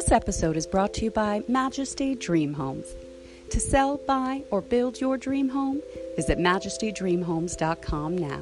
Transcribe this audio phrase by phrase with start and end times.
[0.00, 2.86] This episode is brought to you by Majesty Dream Homes.
[3.50, 5.82] To sell, buy, or build your dream home,
[6.16, 8.40] visit majestydreamhomes.com now.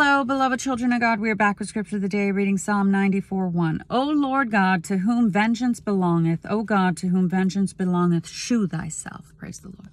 [0.00, 1.18] Hello, beloved children of God.
[1.18, 3.84] We are back with scripture of the day, reading Psalm 94 1.
[3.90, 9.32] O Lord God, to whom vengeance belongeth, O God, to whom vengeance belongeth, shew thyself.
[9.36, 9.88] Praise the Lord.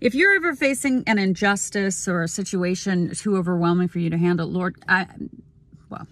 [0.00, 4.48] If you're ever facing an injustice or a situation too overwhelming for you to handle,
[4.48, 5.06] Lord, I.
[5.88, 6.08] Well,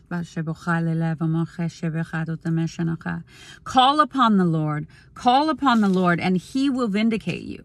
[3.64, 7.64] call upon the Lord, call upon the Lord, and He will vindicate you.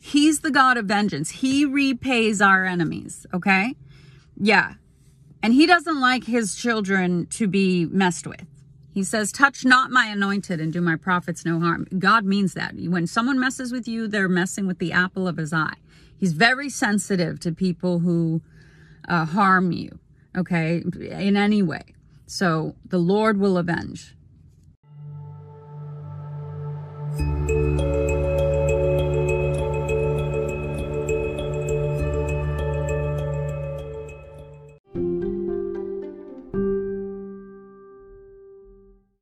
[0.00, 1.30] He's the God of vengeance.
[1.30, 3.76] He repays our enemies, okay?
[4.36, 4.74] Yeah.
[5.42, 8.44] And he doesn't like his children to be messed with.
[8.92, 11.86] He says, Touch not my anointed and do my prophets no harm.
[11.98, 12.74] God means that.
[12.74, 15.76] When someone messes with you, they're messing with the apple of his eye.
[16.16, 18.42] He's very sensitive to people who
[19.08, 20.00] uh, harm you,
[20.36, 21.84] okay, in any way.
[22.26, 24.16] So the Lord will avenge.